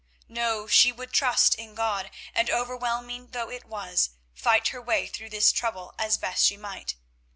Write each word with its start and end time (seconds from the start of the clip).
No, 0.27 0.65
she 0.65 0.91
would 0.91 1.13
trust 1.13 1.53
in 1.53 1.75
God, 1.75 2.09
and 2.33 2.49
overwhelming 2.49 3.27
though 3.33 3.51
it 3.51 3.65
was, 3.65 4.09
fight 4.33 4.69
her 4.69 4.81
way 4.81 5.05
through 5.05 5.29
this 5.29 5.51
trouble 5.51 5.93
as 5.99 6.17
best 6.17 6.43
she 6.43 6.57
might. 6.57 6.95